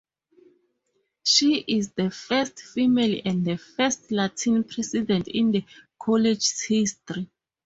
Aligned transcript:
She 1.23 1.59
is 1.59 1.91
the 1.91 2.09
first 2.09 2.57
female 2.59 3.21
and 3.23 3.61
first 3.61 4.09
Latina 4.11 4.63
president 4.63 5.27
in 5.27 5.51
the 5.51 5.63
college’s 5.99 6.63
history. 6.67 7.29